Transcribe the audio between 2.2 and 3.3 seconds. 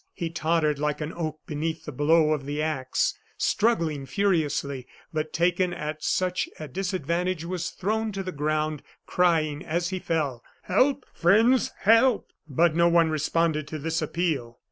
of the axe,